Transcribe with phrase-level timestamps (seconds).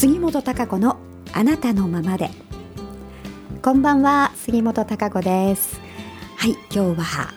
[0.00, 0.96] 杉本孝子の
[1.34, 2.30] あなたのままで
[3.60, 5.78] こんばんは杉本孝子です
[6.38, 7.28] はい今日は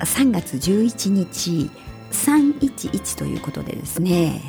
[0.00, 1.70] 3月11日
[2.10, 4.42] 311ということでですね、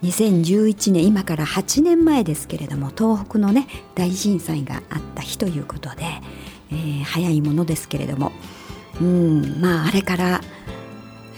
[0.00, 6.04] えー、2011年今から8年前ですけれども東北のね大震災があった日ということで、
[6.70, 8.30] えー、早いものですけれども
[9.00, 10.40] うんまああれから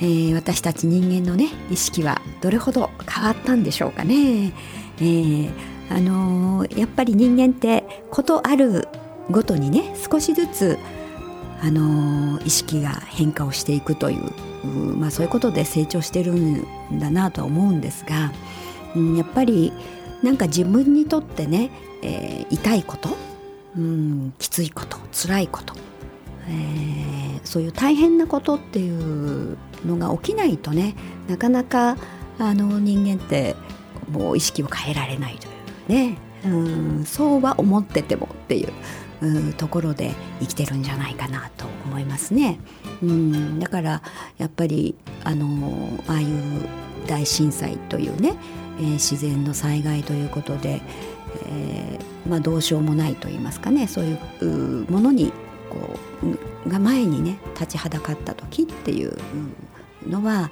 [0.03, 4.55] えー、私たち人間のね意識はどれほど変わったんでしょうかね。
[5.01, 5.51] えー、
[5.91, 8.89] あのー、やっぱり人間ってことある
[9.31, 10.79] ごとにね少しずつ、
[11.63, 18.31] あの意識が変化をしていくというまあ、そういうことで成長してるんだなとは思うんですが、
[18.95, 19.73] うん、やっぱり
[20.23, 21.71] なんか自分にとってね、
[22.03, 23.17] えー、痛いこと、
[23.77, 25.75] うん、きついこと辛いこと
[26.49, 30.97] えー、そういう大変なことっていうのが起きないとね
[31.29, 31.97] なかなか
[32.39, 33.55] あの人間って
[34.11, 35.51] もう意識を変えられないとい
[35.89, 38.73] うねうんそうは思っててもっていう
[39.23, 42.59] うところで生きてるんじゃないかなと思いますね。
[43.03, 44.03] うんだから
[44.39, 44.95] やっぱり
[45.25, 46.29] あのああいう
[47.07, 48.35] 大震災というね、
[48.79, 50.81] えー、自然の災害ということで、
[51.47, 55.33] えーまあ、どうしようもないと言いますかねそういうものに
[55.71, 55.99] こ
[56.67, 59.17] うが前にね立ちはだかった時っていう
[60.07, 60.51] のは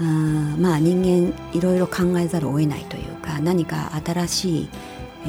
[0.00, 4.68] あまあ人間いろいろ考えざるを得ないというか何か新しい、
[5.24, 5.28] え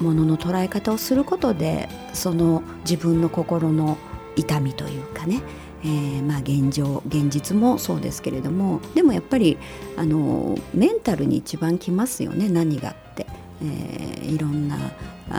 [0.00, 3.98] ー、ものの捉え方をすることでその自分の心の
[4.36, 5.42] 痛みというかね、
[5.82, 9.58] えー、まあ現状現実もそうですけれどもでもやっぱり
[9.96, 13.26] あのメンタルに一番きますよね何がって。
[13.60, 14.76] えー、いろんな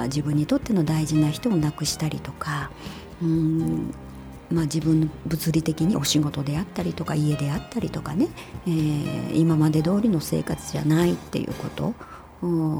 [0.07, 2.69] 自分にとっての大事な人を亡くしたりとか
[3.21, 3.93] うん
[4.51, 8.27] まあ、自分の物理的にお仕事であったりとか家であったりとかね、
[8.65, 11.93] えー、今まで通りの生活じゃないっていうこと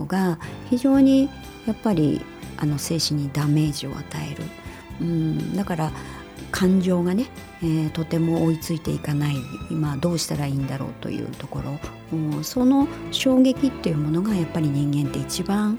[0.08, 1.30] が非常に
[1.68, 2.22] やっぱり
[2.58, 4.44] あの精神にダメージを与える、
[5.02, 5.92] うん、だから
[6.52, 7.28] 感情がね、
[7.62, 9.36] えー、とても追いついていかない。
[9.70, 11.62] 今どうしたらいいんだろうというとこ
[12.12, 15.78] ろ、その衝撃っていうものがやっぱり人間って一番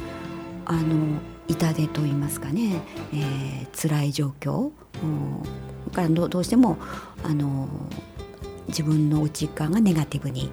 [0.65, 1.19] あの
[1.49, 2.81] 痛手と言いますかね、
[3.12, 4.71] えー、辛い状況、
[5.91, 6.77] からどうしても
[7.25, 7.69] あの
[8.69, 10.51] 自分の内側がネガティブに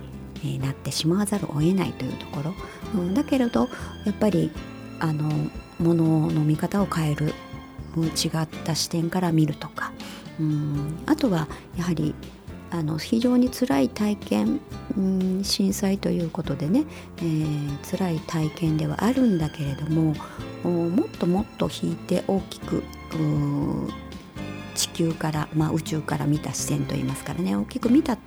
[0.60, 2.54] なってしまわざるを得ないというところ、
[2.96, 3.70] うん、だけれど
[4.06, 4.52] やっぱり
[5.00, 5.30] あの
[5.80, 7.34] ものの見方を変える
[7.98, 9.92] 違った視点から見るとか、
[10.40, 11.48] うん、あとは
[11.78, 12.14] やはり
[12.70, 14.60] あの非常に辛い体験、
[14.98, 16.84] うん、震災ということでね、
[17.18, 20.14] えー、辛い体験ではあるんだけれども
[20.64, 22.84] もっともっと引いて大きく
[24.78, 27.56] 地球から、まあ、宇宙から見た視線といいますからね。
[27.56, 28.18] 大きく見た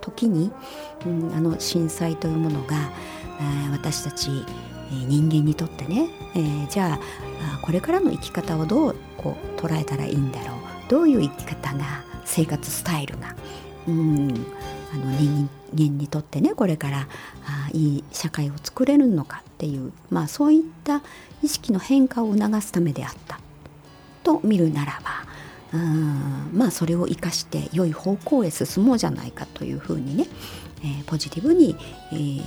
[0.00, 0.52] 時に、
[1.06, 2.76] うん、あの震災というものが、
[3.40, 4.44] えー、私たち
[4.92, 10.56] え人間にとってね、えー、じゃあこれからの生き方をどうこう捉えたらいいんだろう。
[10.88, 13.34] どういう生き方が生活スタイルが、
[13.88, 14.46] うん、
[14.92, 17.08] あの人間にとってねこれから
[17.46, 21.00] あいい社会を作れるのかっていう、まあ、そういった
[21.42, 23.40] 意識の変化を促すためであった。
[24.22, 25.31] と見るならば
[25.72, 26.50] うん。
[26.52, 30.26] まあそれを生かして良い方向へ進もうじゃないかというふうにね、
[30.82, 31.76] えー、ポジティブに、
[32.12, 32.42] えー、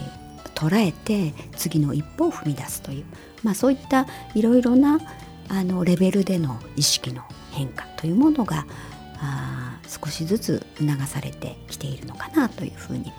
[0.53, 3.05] 捉えて次の一歩を踏み出すという、
[3.43, 4.99] まあ、そういったいろいろな
[5.49, 8.65] あのレベルでの意識の変化というものが
[9.19, 13.11] あ少しずつ促されてきているのかなというふうに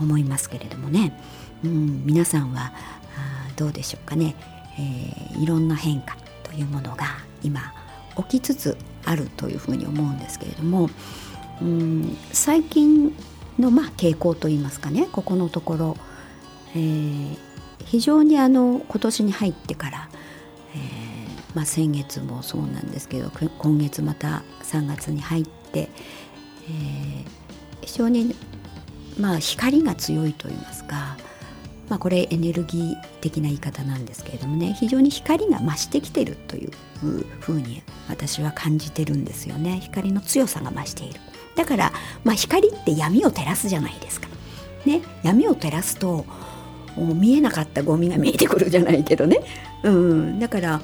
[0.00, 1.18] 思いますけれどもね、
[1.64, 2.72] うん、皆さんは
[3.16, 4.36] あどうでしょうかね、
[4.78, 7.06] えー、いろんな変化というものが
[7.42, 7.72] 今
[8.16, 10.88] 起きつつあるというふうに思うんですけれども、
[11.60, 13.14] うん、最近
[13.58, 15.96] のまあ傾向といいますかねここのところ、
[16.74, 17.36] えー、
[17.84, 20.08] 非常にあの今年に入ってから、
[20.74, 21.12] えー
[21.54, 27.24] まあ、先月もそうなんですけど今月また3月に入って、えー、
[27.82, 28.34] 非常に、
[29.18, 31.16] まあ、光が強いといいますか、
[31.88, 36.70] まあ、これエネルギー的な言い方なんですけれどもね非常に光が増してきているという
[37.40, 39.80] ふうに私は感じてるんですよね。
[39.82, 41.20] 光の強さが増している。
[41.54, 41.92] だから、
[42.24, 44.28] まあ、光って闇を照らすじゃないですか。
[44.86, 46.24] ね、闇を照らすと
[46.96, 49.38] 見えなかったゴミが見えてくるじゃないけどね、
[49.84, 50.80] うん、だから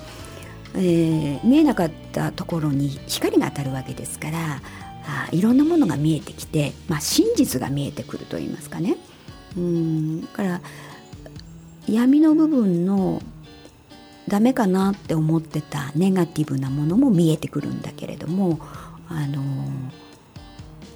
[0.74, 4.60] えー、見えなかったところに光が当たるわけですから
[5.06, 8.98] あいろんなものが見えてきて、まあ、真実が見えてくると言いますかね。
[9.56, 10.28] うん。
[10.34, 10.60] から
[11.88, 13.22] 闇の部分の
[14.28, 18.60] ダメかなって思ってたネガティブなものも見えてくるんだけれども
[19.08, 19.42] あの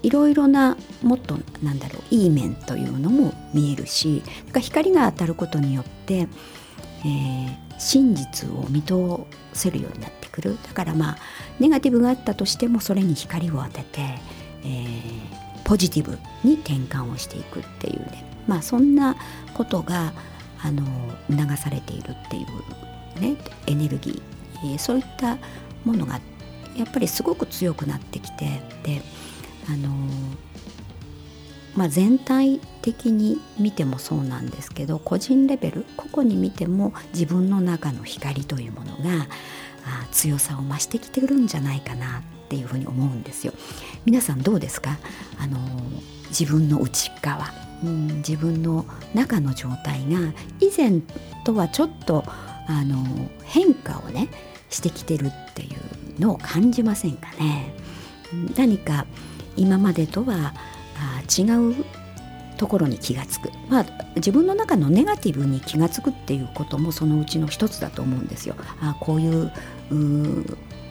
[0.03, 4.23] いろいろなもっとなんだろういい面というのも見えるし
[4.53, 8.94] か光が当たることによって、えー、真実を見通
[9.55, 10.59] せるようになってくる。
[10.62, 11.17] だからまあ
[11.61, 14.00] ネガティブがあったとしてもそれに光を当てて、
[14.65, 18.25] えー、ポジティブに転換をしていくっていうね。
[18.47, 19.17] まあそんな
[19.55, 20.12] ことが
[20.62, 20.82] あの
[21.31, 23.37] 促されているっていうね
[23.67, 25.38] エネルギー、えー、そういった
[25.85, 26.20] ものが
[26.76, 29.03] やっぱりすごく強くなってきてで
[29.69, 29.91] あの
[31.75, 39.26] まあ、全体的に見てもそうなんですけど個人レベル個々に見ても自分の中の光というものが
[39.87, 43.55] あ強さを増してきてるんじゃないかなっていうふうに思うんですよ。
[44.05, 44.99] 皆さんどうですか？
[45.38, 45.58] あの
[46.29, 47.47] 自分の内側、
[47.82, 48.84] うん、自分の
[49.14, 50.19] 中の状態が
[50.61, 51.00] 以前
[51.44, 52.25] とはちょっと
[52.69, 53.05] あの
[53.44, 54.29] 変化をね
[54.70, 55.67] してきてるってい
[56.17, 57.75] うのを感じませんかね。
[58.56, 59.06] 何か
[59.56, 60.55] 今までとは
[60.96, 61.84] あ違う
[62.56, 63.87] ところに気がつく、まあ、
[64.17, 68.55] 自分の中のネガティブに気がつくっていうこともそのうちの一つだと思うんですよ。
[68.81, 69.52] あこういう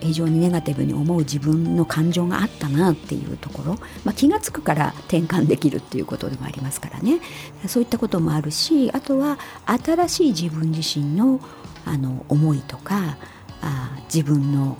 [0.02, 7.20] 非常にネガティブに思う自分の感情があったなっていうところ、まあ、気が付くから転換できるっていうことでもありますからね。
[7.66, 11.40] そういったこともあるしあとは新しい自分自身の
[11.84, 13.16] あの思いとか
[13.60, 14.76] あ自分の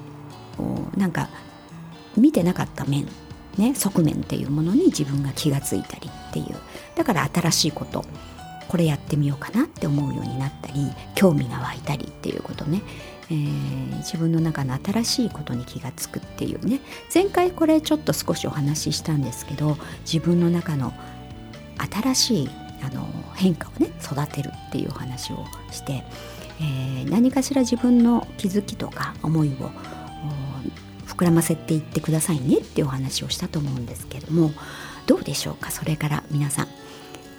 [0.96, 1.28] なんか
[2.16, 3.06] 見てなかった面
[3.58, 6.56] ね、側面っていうものに自分が気がついたりっていう。
[6.94, 8.04] だから新しいこと
[8.68, 12.80] これやってみようかなって思うようになったり興味が湧いたりっていうことね、
[13.32, 16.80] えー、自分の中の新しいことに気がつくっていうね。
[17.12, 20.92] 前回これちょっと少しお話ししたんですけど自分の中の
[21.78, 22.50] 新しい
[22.82, 26.04] あの変化をね育てるっていうお話をして、
[26.60, 29.70] えー、何かしら自分の気づきとか思いを
[31.06, 34.50] 膨らませていってくださいねっていうお話をしたと思うんですけども
[35.06, 35.70] どうでしょうか？
[35.70, 36.68] それから皆さん、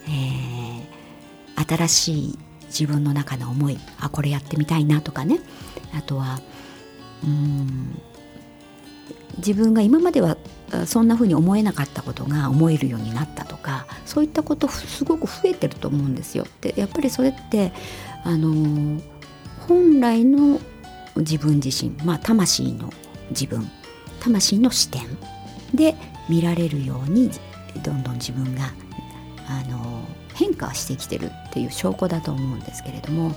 [0.07, 2.39] えー、新しい
[2.77, 5.39] 自分の中の思いあこれやってみたいなとかね
[5.95, 6.41] あとは
[7.23, 8.01] うん
[9.37, 10.37] 自分が今までは
[10.85, 16.47] そんな風に思えなかったことが思えるようになったとかそういったことすごく増えてると思うんですよ。
[16.61, 17.71] でやっぱりそれって
[18.23, 19.01] あの
[19.67, 20.59] 本来の
[21.15, 22.91] 自分自身まあ魂の
[23.29, 23.69] 自分
[24.19, 25.01] 魂の視点
[25.73, 25.95] で
[26.29, 27.29] 見られるように
[27.83, 28.71] どんどん自分が
[29.47, 30.01] あの
[30.35, 33.33] 変化してきてるっていう証拠だと思うんですけれどもあの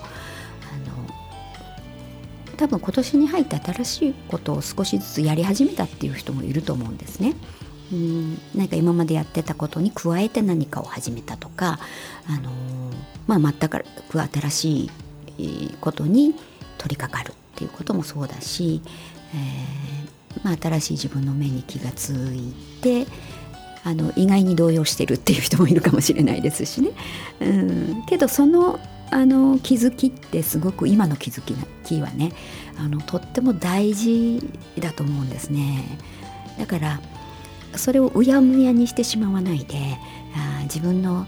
[2.56, 7.34] 多分今年に入って新しいことを少しずつやり始めたっていう人もいると思うんですね。
[7.93, 11.78] うん何か今までやってたことに加えて何かを始めたとか、
[12.26, 12.50] あの
[13.26, 14.90] まあ、全く新し
[15.38, 16.34] いことに
[16.78, 18.82] 取り掛かるっていうこともそうだし、
[19.34, 23.06] えー、まあ、新しい自分の目に気がついて
[23.86, 26.90] あの意外に動揺してるっていう人もいるかもしれないですしね。
[27.40, 28.80] うん、けどその
[29.12, 31.54] あの気づきってすごく今の気づき
[31.84, 32.32] キーはね
[32.76, 34.40] あのとっても大事
[34.80, 35.98] だと思うんですね。
[36.58, 37.00] だから
[37.76, 39.76] それをうやむやにしてしまわないで
[40.34, 41.24] あ自分の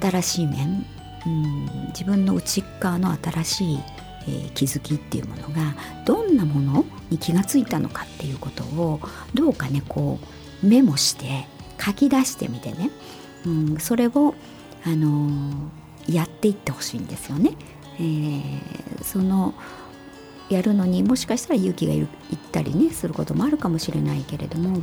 [0.00, 0.86] 新しい面、
[1.26, 3.78] うん、自分の内側の新しい
[4.24, 9.00] えー、気づきっていうものがどんなものに気がついたのかっていうことを
[9.34, 10.20] どうかねこ
[10.62, 11.48] うメモして
[11.84, 12.90] 書き出してみてね、
[13.46, 14.34] うん、それを、
[14.84, 17.54] あのー、やっていってほしいんですよね。
[17.96, 19.54] えー、その
[20.48, 22.08] やるのにもしかしたら勇気がいっ
[22.52, 24.82] たりねすることもあるかもしれないけれども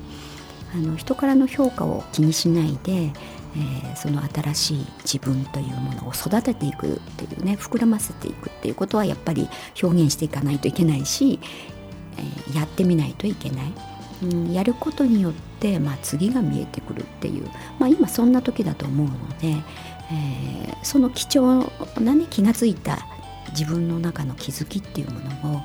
[0.73, 9.49] あの人からの評価を気にしないで、えー、その新しい自分というものを育てていくっていうね膨らませていくっていうことはやっぱり
[9.81, 11.39] 表現していかないといけないし、
[12.17, 13.73] えー、やってみないといけない、
[14.23, 17.49] うん、やることによって、まあ、次が見えてくるっていう、
[17.79, 19.55] まあ、今そんな時だと思うので、
[20.11, 22.99] えー、その貴重な、ね、気が付いた
[23.51, 25.61] 自分の中の気づきっていうものを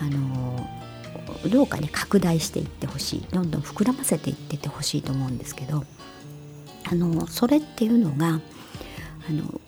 [0.00, 0.68] あの
[1.48, 3.26] どうかね拡大していってほしい。
[3.30, 5.84] どんどん膨らませていっててほしいと思うんですけど
[6.90, 8.40] あのそれっていうのが
[9.28, 9.60] あの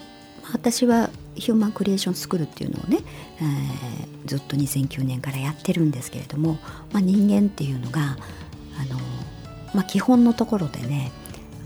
[0.52, 2.98] 私はヒューマンクリエーションスクールっていうのをね、
[3.40, 6.58] えー、ずっと2009年からやってるんですけれども、
[6.92, 8.98] まあ、人間っていうのがあの、
[9.74, 11.12] まあ、基本のところでね、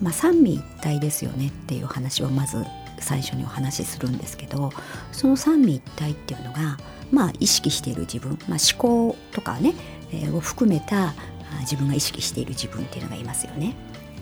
[0.01, 2.65] まあ、三位一体ですよねっていう話をまず
[2.99, 4.71] 最初にお話しするんですけど
[5.13, 6.79] その三位一体っていうのが、
[7.11, 9.75] まあ、意識している自分、まあ、思考とかね、
[10.13, 11.15] えー、を含めた
[11.61, 13.75] 自分が意識している自分っていうのがいますよね。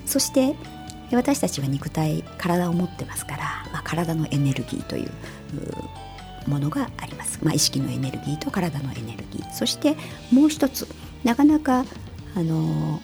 [0.07, 0.55] そして
[1.13, 5.11] で私たちは肉体体を持ってますから、まあ、体のエネルギーという
[6.49, 9.53] ものがあります、まあ、意識のエネルギーと体のエネルギー。
[9.53, 9.95] そして
[10.33, 10.89] もう一つ
[11.23, 11.85] なかなか
[12.35, 13.03] あの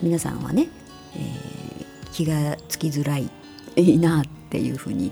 [0.00, 0.68] 皆さんはね
[1.16, 3.28] えー、気がつきづらい
[3.74, 5.10] いいなっていうふうに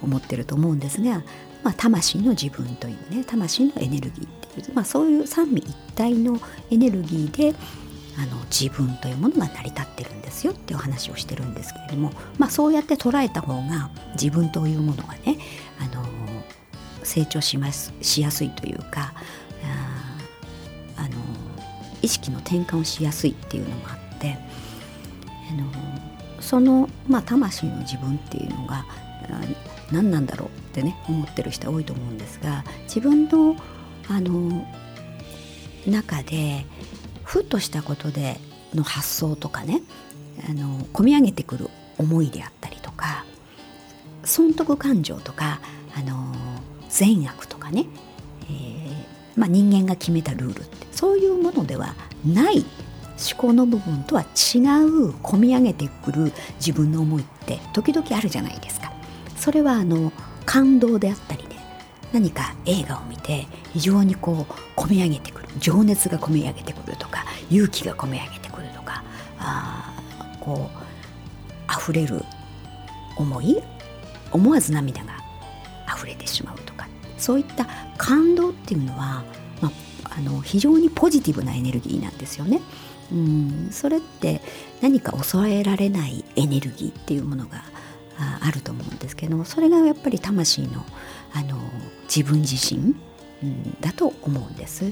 [0.00, 1.24] 思ってると思うんですが、
[1.64, 6.38] まあ、魂の自分というね魂のエネルギーっていう、まあ、そういう三位一体の
[6.70, 7.58] エネルギーで
[8.18, 15.38] あの自分というものが成り立ってるんですよっていう話をしてるんですけれども、まあ、そうやって捉えた方が自分というものがね
[15.78, 16.04] あの
[17.02, 19.14] 成長しますしやすいというか
[20.96, 21.10] あの
[22.02, 24.36] 意識の転換をしやすいっていうのもあって
[25.50, 25.70] あの
[26.40, 28.84] その、まあ、魂の自分っていうのが
[29.90, 33.56] 何なんだろうってね思ってる人多いと思うんですが自分の
[34.08, 34.66] あの
[35.86, 36.66] 中で
[37.30, 38.40] ふっとしたことで
[38.74, 39.82] の発想とかね
[40.48, 43.24] あの込み上げてくる思いであったりとか
[44.24, 45.60] 損得感情とか
[45.94, 46.34] あの
[46.88, 47.86] 善悪とかね、
[48.46, 48.92] えー、
[49.36, 51.94] まあ、人間が決めたルールってそういうものでは
[52.26, 52.64] ない
[53.30, 58.92] 思考の部分とは違う込み上げてくる自分の思いって時々あるじゃないですか。
[59.36, 60.10] それはあの
[60.46, 61.50] 感動であったりね
[62.12, 69.02] 何か映画を見て非常にこう込み上げてくる情熱が込み上げてくるとか勇気が込み上げてくるとか
[69.38, 69.94] あ
[70.40, 72.24] こう溢れる
[73.16, 73.62] 思い
[74.32, 75.16] 思わず涙が
[75.94, 76.88] 溢れてしまうとか
[77.18, 77.66] そういった
[77.96, 79.24] 感動っていうのは、
[79.60, 79.68] ま
[80.04, 82.60] あ、あの非常にポジティブなエネルギーなんですよね。
[83.12, 84.40] うんそれって
[84.80, 87.64] 何か抑えられないエネルギーっていうものが
[88.40, 90.84] あると思うんですけどそれがやっぱり魂の
[91.32, 91.58] あの
[92.04, 92.94] 自分自身、
[93.42, 94.84] うん、だと思うんです、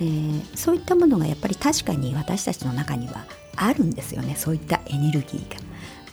[0.00, 3.26] えー、そういったものがやっぱり確かに私たちの中には
[3.56, 4.36] あるんですよね。
[4.36, 5.56] そういったエネルギーが、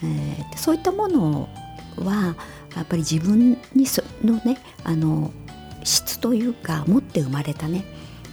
[0.04, 1.48] えー、そういったもの
[1.98, 2.36] は
[2.75, 5.32] やっぱり自分にそのねあの
[5.84, 7.86] 質というか持って生まれたね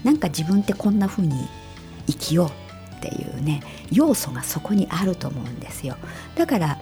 [0.02, 1.46] なんか自分ってこんな風に
[2.06, 5.96] 生きようっていうね要素がそこにあると思うんですよ。
[6.34, 6.78] だから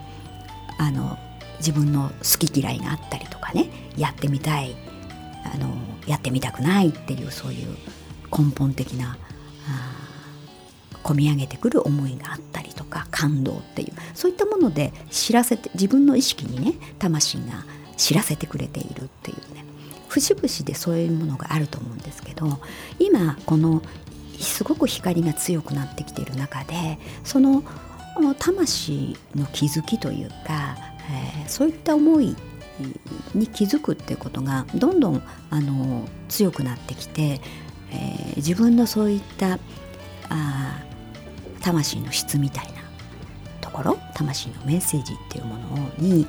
[0.79, 1.19] あの
[1.59, 4.77] 自分の好き嫌いがあったりとかねやってみたい
[5.45, 5.75] あの
[6.07, 7.77] やってみたくないっていうそういう
[8.31, 9.17] 根本的な
[11.03, 17.65] 込み上げてくる思いがあったりとか感動っていうそういったもので知らせて自分の意識にね魂が
[17.97, 19.65] 知らせてくれているっていうね
[20.09, 22.47] 節々でそういうものがあると思うんですけど
[22.99, 23.83] 今この
[24.39, 27.63] すごく光が強くなってきている中でその
[28.39, 30.77] 魂の気づきというか、
[31.11, 32.37] えー、そういった思い
[33.35, 37.41] に気づくっていうことがどんどんあの強くなってきて、
[37.91, 39.59] えー、自分のそういった
[40.29, 40.83] あ
[41.61, 42.73] 魂の質みたいな
[43.61, 46.27] ところ魂のメッセージっていうものに、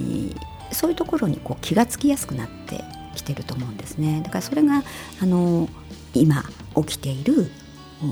[0.00, 0.36] えー、
[0.72, 2.82] そういうところにこう気がつきやすくなって
[3.14, 4.22] きてると思うんですね。
[4.24, 4.82] だからそれが
[5.22, 5.68] あの
[6.14, 6.44] 今
[6.76, 7.50] 起きている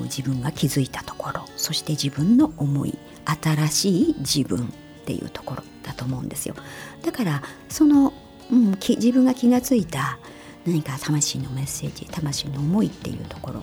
[0.04, 4.72] 自分が気づいたところそして自分の思い新しい自分
[5.10, 6.54] っていうところだと思うんですよ。
[7.02, 8.12] だからその、
[8.52, 10.18] うん、自分が気がついた
[10.64, 13.62] 何か魂のメッセージ魂の思いっていうところ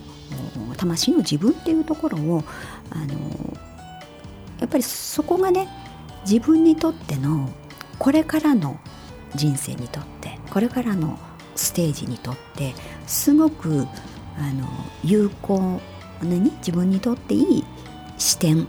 [0.76, 2.44] 魂の自分っていうところを
[2.90, 3.14] あの
[4.60, 5.68] やっぱりそこがね
[6.28, 7.48] 自分にとっての
[7.98, 8.78] これからの
[9.34, 11.18] 人生にとってこれからの
[11.54, 12.74] ステージにとって
[13.06, 13.86] すごく
[14.36, 14.68] あの
[15.04, 15.80] 有効
[16.22, 17.64] なに自分にとっていい
[18.18, 18.66] 視点、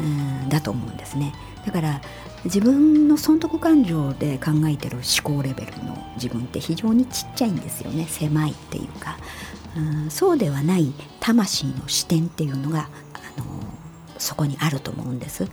[0.00, 1.32] うん、だと思うんですね。
[1.66, 2.00] だから
[2.44, 8.06] 自分の損得感情で考えてる思考レベルの自分って非常にちっちゃいんですよね。
[8.08, 9.18] 狭いっていうか、
[9.76, 13.44] うん、そうではない魂の視点っていうのがあの
[14.16, 15.50] そこにあると思うんです。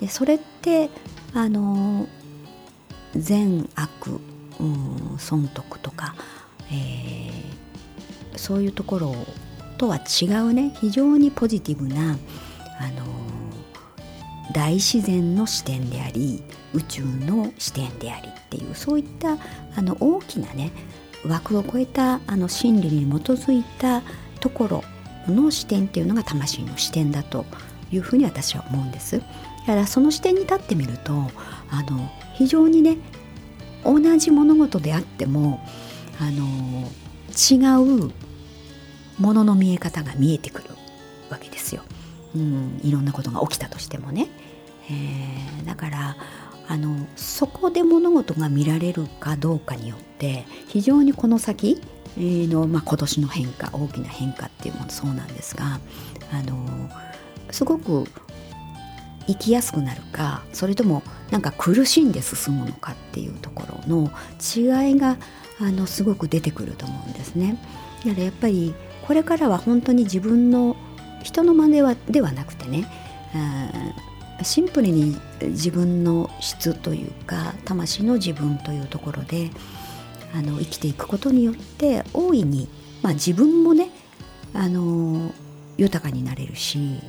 [0.00, 0.90] でそれって
[1.32, 2.06] あの
[3.16, 4.20] 善悪、
[4.60, 6.14] うん、損得とか、
[6.70, 9.14] えー、そういうところ
[9.78, 10.76] とは違うね。
[10.78, 12.18] 非常にポジティブな
[12.80, 13.04] あの
[14.54, 16.42] 大自然の視点であり
[16.72, 19.36] 宇宙の視点でありっていうそういった
[19.76, 20.70] あの大きなね
[21.26, 24.02] 枠を超えたあの真理に基づいた
[24.40, 24.84] ところ
[25.26, 27.44] の視点っていうのが魂の視点だと
[27.90, 29.18] いうふうに私は思うんです。
[29.18, 29.24] だ
[29.66, 32.98] からその視点に立ってみるとあの非常にね
[33.84, 35.66] 同じ物事であっても
[36.20, 36.88] あの
[37.34, 37.56] 違
[38.06, 38.12] う
[39.18, 40.68] ものの見え方が見えてくる
[41.30, 41.82] わけですよ。
[42.34, 44.28] うん、いろんなことが起きたとしてもね、
[44.90, 46.16] えー、だから
[46.66, 51.80] あのそこで物事が見られるかどうかによって非常にこの先
[52.16, 55.80] の、まあ、今年の変化大きな変化っていうものそうなんですが
[56.32, 56.88] あの
[57.50, 58.04] すごく
[59.26, 64.10] 生きやすくなるかそれともなんか苦しんで進むのかっていうところの
[64.40, 65.16] 違いが
[65.60, 67.58] あのすごく出てくると思うんですね。
[68.04, 68.74] だからやっぱり
[69.06, 70.76] これからは本当に自分の
[71.22, 72.86] 人の真似はではなくてね
[73.34, 74.13] うん
[74.44, 79.50] シンプルに自分の質というか魂の自分というところで
[80.34, 82.68] あの生きていくことによって大いに、
[83.02, 83.90] まあ、自分もね
[84.52, 85.32] あの
[85.76, 87.00] 豊かになれるし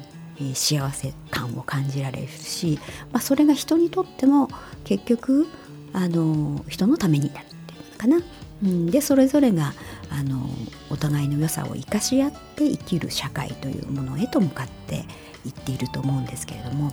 [0.54, 2.80] 幸せ感を感じられるし、
[3.12, 4.50] まあ、それが人にとっても
[4.84, 5.48] 結局
[5.94, 8.18] あの人のためになるっていうのかな。
[8.64, 9.74] うん、でそれぞれが
[10.10, 10.50] あの
[10.90, 15.06] お互いの良さを生かし合って生きる社会というものへと向かって
[15.46, 16.92] いっていると思うんですけれども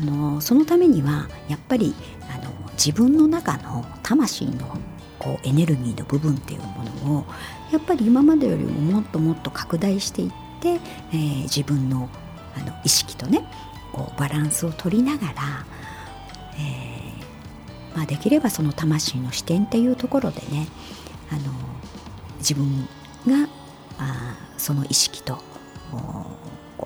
[0.00, 1.94] あのそのためにはやっぱり
[2.32, 4.78] あの自分の中の魂の
[5.18, 7.24] こうエネルギーの部分っていうものを
[7.72, 10.30] やっぱり今までよりももっともっと拡大していっ
[10.60, 10.80] て、
[11.12, 12.08] えー、自分の
[12.56, 13.44] あの意識とね
[13.92, 15.32] こうバランスを取りながら、
[16.56, 20.68] えーまあ、できればその魂の視点っていうところでね
[21.30, 21.42] あの
[22.44, 22.86] 自分
[23.26, 23.48] が
[23.98, 25.38] あその意識と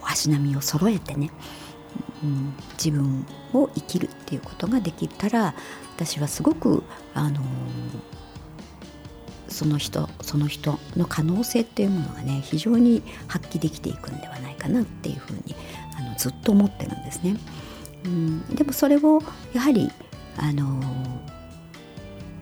[0.05, 1.33] 足並みを揃えてね、
[2.23, 5.55] うん、自分を生きるっていうことができたら
[5.97, 7.41] 私はすごくあの
[9.49, 15.57] その人その人の可能性っていうものがね非常に発揮できていくんではないかなっていうふうに
[15.99, 17.37] あのずっと思ってるんですね。
[18.05, 19.21] うん、でもそれを
[19.53, 19.91] やはり
[20.37, 20.81] あの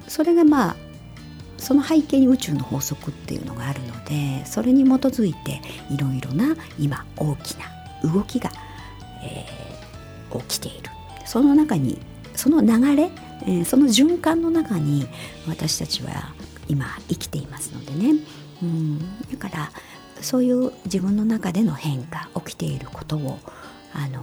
[0.07, 0.77] それがまあ
[1.67, 7.67] その背景に宇宙の法則っていうのがあるのでそれに基づいていろいろな今大きな
[8.09, 8.53] 動きが、
[9.25, 10.91] えー、起きている。
[11.25, 11.99] その中に
[12.37, 13.11] その流れ、
[13.43, 15.09] えー、その循環の中に
[15.49, 16.33] 私たちは
[16.69, 18.21] 今生きていますのでね、
[18.63, 18.99] うん、
[19.33, 19.73] だから
[20.21, 23.41] そういう自分の中での変化起きていることを
[23.93, 24.23] あの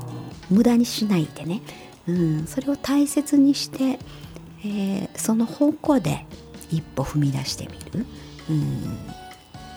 [0.50, 1.62] 無駄にしないでね、
[2.08, 4.00] うん、それを大切にして、
[4.64, 6.26] えー、その方向で
[6.72, 8.06] 一歩踏み出してみる、
[8.50, 8.54] う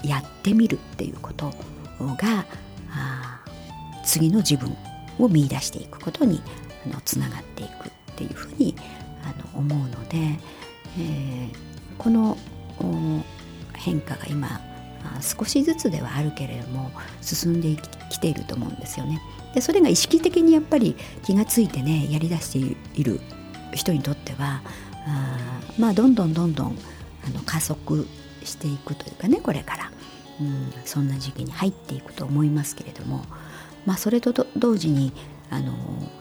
[0.07, 1.53] ん、やってみるっていうこと
[2.01, 2.46] が
[4.05, 4.75] 次の自分
[5.18, 6.42] を見出していくことに
[6.87, 8.75] あのつながっていくっていうふうに
[9.25, 11.51] あの思うので、えー、
[11.99, 12.37] この
[13.75, 14.61] 変化が今
[15.20, 17.77] 少しずつではあるけれども進んで
[18.11, 19.20] きていると思うんですよね。
[19.55, 22.59] でそれが意識的にやっぱり気がついてねやりだして
[23.01, 23.20] いる
[23.72, 24.62] 人にとっては
[25.07, 26.79] あまあどんどんどんどん
[27.27, 28.07] あの加速
[28.45, 29.90] していくというかねこれから、
[30.40, 33.25] うん、そんな時期に入っていくと思いますけれども、
[33.85, 35.12] まあ、それと同時に
[35.51, 35.73] あの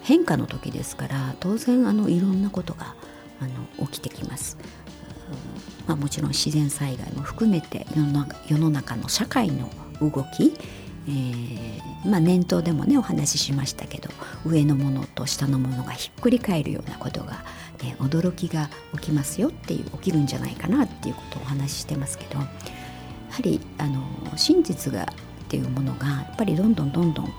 [0.02, 2.96] 変化の時ですから当然あのいろんなことが
[3.42, 3.48] あ
[3.80, 4.58] の起きてきます。
[5.88, 9.70] まあ、もちろん自然災害も含めて世の世の中の社会の
[10.00, 10.54] 動き、
[11.08, 14.10] えー、まあ、念頭でもねお話ししましたけど
[14.46, 17.44] 上のものと下のものがひっくり返るようなことが、
[17.84, 24.02] ね、驚きが起きますよっていう起きるんじゃないかなっていうことをお話ししてますけどやはりあの
[24.36, 25.08] 真実がっ
[25.48, 27.32] ていうものがやっぱりどんどんどんどんあの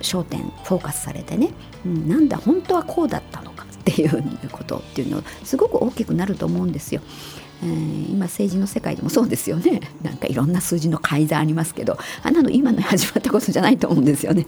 [0.00, 1.50] 焦点フォーカスされてね、
[1.84, 7.00] うん、なんだ本当はこうだったのかっていうことっていうのすごく大きくなると思うんですよ。
[7.62, 9.80] えー、今政治の世界でもそうですよね。
[10.02, 11.98] なんかいろんな数字の改ざんありますけど。
[12.22, 14.46] あんなの今の始まったことじゃないと思うんですよね。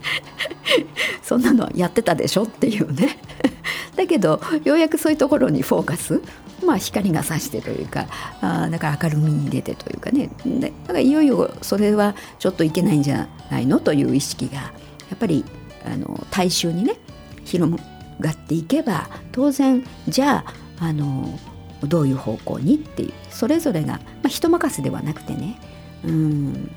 [1.22, 3.18] そんなのやってたでしょっていうね。
[3.96, 6.20] だけどようやくそういうところにフォーカス。
[6.64, 8.06] まあ光が差してというか
[8.40, 10.28] あだから明るみに出てというかね。
[10.44, 14.72] だからいよいよそれはちょっといけないんじゃないのという意識がや
[15.14, 15.44] っぱり
[15.84, 16.96] あの大衆にね
[17.44, 17.72] 広
[18.20, 21.38] がっていけば当然じゃああの
[21.84, 25.58] どういう方向にっていうそれぞれが、まあ、人任せではなくてね。
[26.04, 26.70] うん。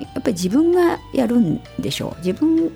[0.00, 2.18] やっぱり自分がやるんでしょう。
[2.24, 2.70] 自分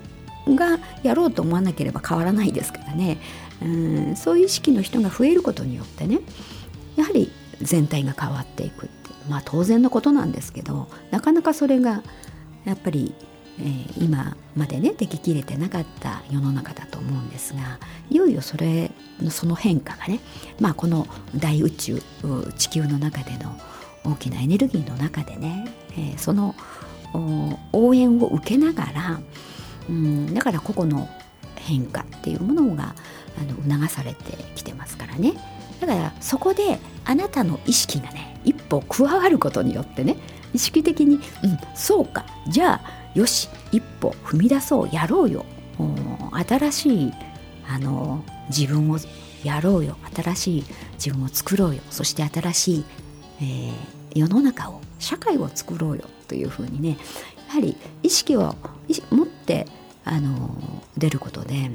[0.49, 3.19] がやろうと思わなければ変わらないですからね。
[3.63, 4.17] うん。
[4.17, 6.21] そういう意識の人が増えることによってね
[6.97, 12.03] やはり全体が変わっていくってまあ当然のことなんですけどなかなかそれが
[12.65, 13.15] やっぱり
[13.63, 17.79] えー、今までねでききれてなかった世の中だと思うんですが
[18.11, 20.21] いよいよそれのその変化がね、
[20.61, 22.03] まあ、この大宇宙
[22.59, 23.57] 地球の中での
[24.05, 26.57] 大きなエネルギーの中でね、えー、その
[27.73, 29.21] 応援を受けながら、
[29.89, 31.09] うん、だから個々の
[31.57, 32.95] 変化っていうものが
[33.39, 35.35] あの促されてきてますからね。
[35.81, 40.17] だからそこであなたの意識がね一歩加わることによってね
[40.55, 41.21] 意識的に、うん、
[41.75, 45.45] そうかじゃあよし一歩踏み出そうやろうよ。
[46.33, 47.13] 新しい
[47.69, 48.99] あの自分を
[49.45, 49.97] やろうよ。
[50.15, 51.83] 新しい自分を作ろうよ。
[51.91, 52.85] そして新しい、
[53.41, 53.75] えー、
[54.15, 56.97] 世の中を社会を作ろうよというふうにね
[57.49, 58.55] やはり意識を
[59.11, 59.67] 持って
[60.05, 61.71] あの出ることで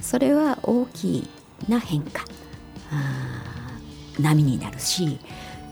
[0.00, 1.28] それは大き
[1.68, 2.24] な変化
[4.18, 5.18] 波になるし、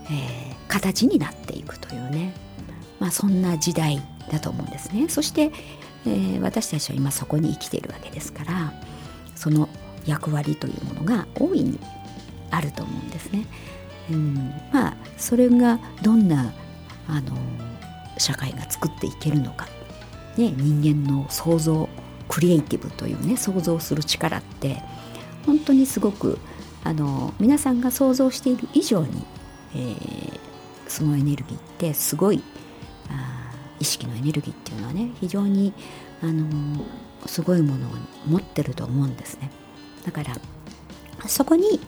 [0.05, 2.33] えー、形になっていくというね、
[2.99, 5.07] まあ、そんな時代だと思うんですね。
[5.09, 5.51] そして
[6.05, 8.73] えー、私たちは今そこに生きているわけですから
[9.35, 9.69] その
[10.05, 11.79] 役割というものが大いに
[12.51, 13.45] あると思うんですね。
[14.09, 14.35] うん、
[14.73, 16.51] まあそれがどんな
[17.07, 17.37] あの
[18.17, 19.67] 社会が作っていけるのか、
[20.35, 21.87] ね、人間の想像
[22.27, 24.81] クリエイティブというね想像する力って
[25.45, 26.39] 本当にすごく
[26.83, 29.25] あの皆さんが想像している以上に、
[29.75, 30.39] えー、
[30.87, 32.41] そのエネルギーってすごい
[33.79, 35.73] 意識のエネルギーっていうのはね非常に
[36.21, 36.85] あの
[37.25, 37.91] すごいものを
[38.27, 39.51] 持ってると思うんですね
[40.05, 40.35] だから
[41.27, 41.79] そこに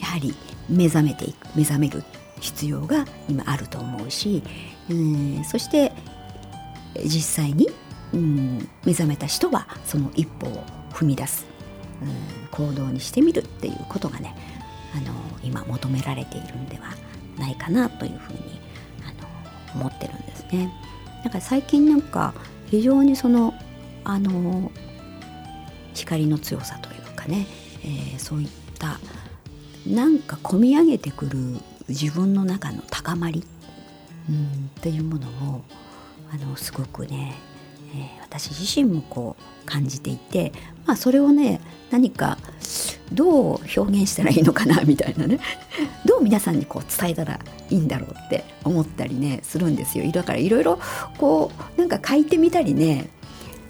[0.00, 0.34] やはり
[0.68, 2.02] 目覚めていく目覚める
[2.40, 4.42] 必要が今あると思うし、
[4.90, 5.92] うん、そして
[7.04, 7.68] 実際に、
[8.12, 11.46] うん、目覚めた人はその一歩を踏み出す、
[12.02, 14.36] うん、行動にしてみるっていうことがね
[14.94, 16.94] あの今求められているんでは
[17.38, 18.60] ないかなというふうに
[19.02, 20.72] あの思ってるんですね。
[21.24, 22.34] なんか最近なんか
[22.70, 23.54] 非常にその
[24.04, 24.70] あの
[25.94, 27.46] 光の強さというかね、
[27.82, 29.00] えー、そういった
[29.86, 31.38] なんか込み上げてくる
[31.88, 33.44] 自分の中の高まり、
[34.28, 35.62] うん、っていうものを
[36.32, 37.34] あのすごくね、
[37.94, 40.52] えー、私自身もこう感じていて、
[40.84, 42.38] まあ、それをね何か
[43.12, 45.38] どう表現したらいいのかな みたいなね。
[46.04, 47.38] どう皆さんにこう伝えたら
[47.70, 50.10] いいんだろうって思ったりねするんですよ。
[50.10, 50.78] だからいろいろ
[51.18, 53.10] こうなんか書いてみたりね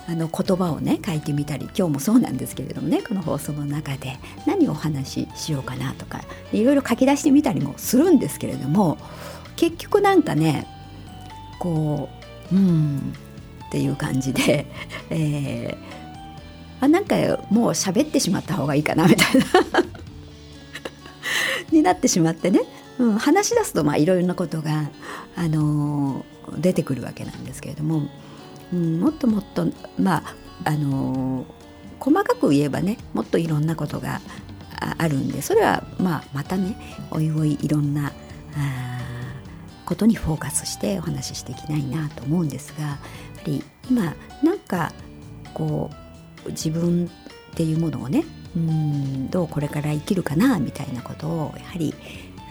[0.07, 8.99] あの言葉をね書いてみたり今日もそうなんですけれどもねこの放送の中で何をお話ししようかなとかいろいろ書き出してみたりもするんですけれども
[9.57, 10.67] 結局なんかね
[11.59, 12.09] こ
[12.53, 13.15] ううん
[13.75, 14.67] っていう感じで、
[15.11, 17.17] えー、あなんか
[17.51, 19.45] もう喋ってしまった方がいいかなみたいな
[21.73, 22.61] になってしまってね、
[23.01, 24.91] うん、話し出すといろいろなことが、
[25.35, 28.09] あのー、出てくるわけなんですけれども。
[28.73, 30.35] うん、もっともっとまあ
[30.65, 31.47] あのー、
[32.01, 34.21] 細かく言えばねもっといろんなことが
[34.99, 36.77] あるんでそれはまあまたね
[37.11, 38.13] おいおいいろんな
[39.85, 42.99] ことにフォーカスしてお話ししていきたいなと思うんですが
[43.45, 44.93] り今なんか
[45.53, 45.91] こ
[46.47, 47.07] う自分
[47.53, 48.25] っていうものをね
[48.57, 51.95] うんどうこれから生きるかなみたいなことをやはり、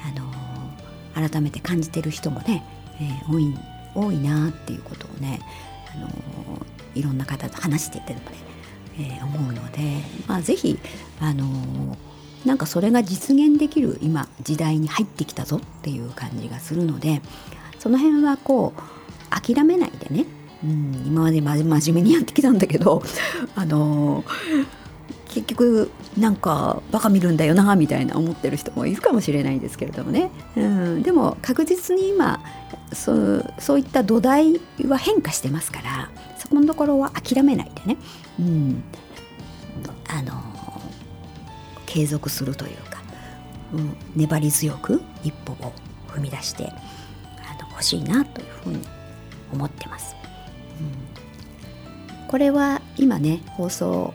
[0.06, 2.64] あのー、改めて感じてる人もね、
[3.00, 3.54] えー、多い
[3.96, 5.40] 多いなっていうことをね
[5.96, 6.10] あの
[6.96, 8.26] いろんな方と話していてもね、
[9.00, 9.80] えー、思うので、
[10.28, 10.80] まあ、ぜひ
[11.20, 11.98] あの
[12.46, 17.22] なんかそれが実現できる今時代に入ってきたぞっていう感じがするので
[17.80, 18.82] その辺はこう
[19.42, 20.26] 諦めないでね、
[20.64, 23.04] うん、今まで真面目にやってきたんだけど
[23.56, 24.24] あの
[25.34, 32.40] 結局なんかバカ見るんだよなみたいな思ってる人もいるかもしれないですけれどもね、うん、でも確実に今
[32.94, 37.98] そうそういった土台は変化してますからそこのところは諦めないでね、
[38.40, 38.84] うん、
[40.08, 40.34] あの
[41.88, 43.02] 継続するというか、
[43.74, 45.74] うん、粘り強く一歩を
[46.10, 48.80] 踏み出してあの欲しいなというふうに
[49.52, 50.16] 思ってます。
[52.28, 54.14] これは今ね放送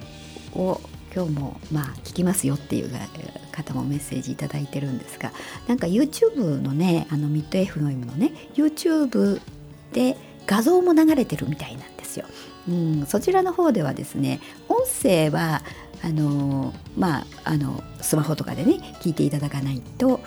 [0.54, 0.80] を
[1.14, 2.90] 今日もまあ聞きますよっていう
[3.52, 5.32] 方もメッセージ頂いてるんですが
[5.66, 9.40] なんか YouTube のねあのミッド FM のね YouTube
[9.92, 10.16] で
[10.46, 12.26] 画像も流れてるみたいなんですよ。
[12.68, 15.62] うん、そちらの方ではですね音声は
[16.02, 20.20] あのまああのスマホとかでね聞いていただかないと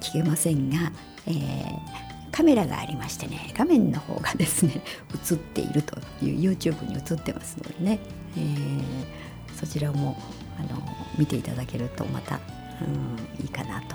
[0.00, 0.92] 聞けませんが、
[1.26, 4.82] えー、カメラがありましてね画面の方がですね
[5.30, 8.00] 映っているという YouTube に映ってますのでね、
[8.36, 9.22] えー
[9.62, 10.16] そちらも
[10.58, 10.82] あの
[11.16, 12.40] 見ていただけるとまた、
[12.80, 13.94] うん、いいかなと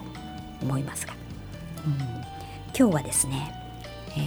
[0.62, 1.14] 思いますが、
[1.86, 1.94] うん、
[2.78, 3.52] 今日はですね、
[4.16, 4.22] え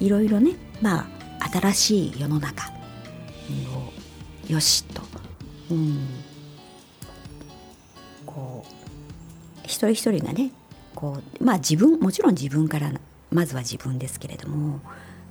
[0.00, 1.08] ー、いろいろねま
[1.40, 2.70] あ新しい世の中
[4.48, 5.02] をよしと、
[5.70, 6.06] うん、
[8.24, 8.70] こう
[9.64, 10.52] 一人一人がね
[10.94, 12.92] こうまあ自分もちろん自分から
[13.30, 14.80] まずは自分ですけれども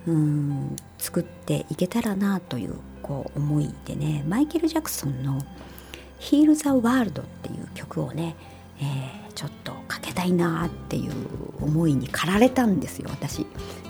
[0.07, 5.41] うん作っていけたらなというこう思いでねマイケル・ジャクソンの
[6.19, 8.35] 「Heal the World」っていう曲をね、
[8.79, 11.13] えー、ちょっとかけたいなっていう
[11.61, 13.45] 思いに駆られたんですよ私。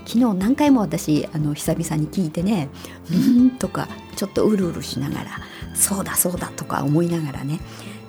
[0.06, 2.70] 昨日何回も私あの久々に聞いてね
[3.10, 5.40] 「うん」とかちょっとうるうるしながら
[5.74, 7.60] 「そうだそうだ」とか思いながらね、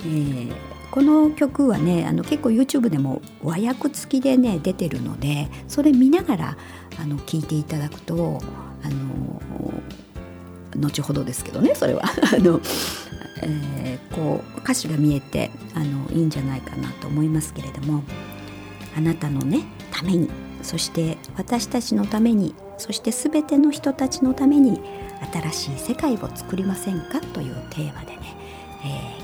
[0.01, 0.53] えー、
[0.95, 6.57] この曲はねあの結構 YouTube でも和訳付きでね出てるのでそれ見ながら
[7.01, 8.39] あの聞いていただくと
[8.85, 9.41] あの
[10.77, 12.05] 後ほどですけどねそれは。
[12.33, 12.61] あの、
[13.43, 18.05] えー、こう歌詞が見えてあのいいんじゃないかなと思いますけれども
[18.97, 20.31] あなたのねために
[20.63, 24.81] そして私たちのためにそして全ての人たちのために
[25.33, 27.21] 新しい世界を作りませんか？
[27.21, 28.37] というテーマでね、
[28.85, 29.24] えー、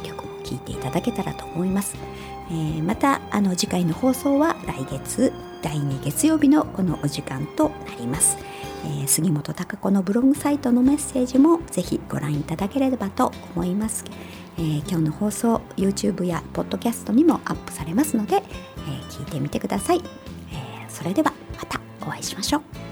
[0.51, 1.97] 曲も聴いていただけたらと思います、
[2.51, 5.33] えー、またあの次回の放送は来月
[5.63, 8.39] 第2月曜日のこのお時間となります、
[8.85, 14.05] えー、杉本孝子のブログサイトのメッセージもぜひご覧いただければと思います、
[14.59, 18.45] えー、今日の放送 YouTube やポッドキャストにもアップされますので、えー、
[19.11, 20.03] 聞いてみてください、
[20.53, 22.90] えー、それではまたお会いしましょう。